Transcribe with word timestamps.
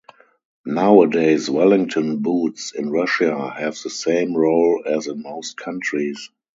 Nowadays, 0.65 1.47
Wellington 1.47 2.23
boots 2.23 2.71
in 2.73 2.89
Russia 2.89 3.51
have 3.51 3.77
the 3.83 3.91
same 3.91 4.35
role 4.35 4.83
as 4.83 5.05
in 5.05 5.21
most 5.21 5.57
countries. 5.57 6.31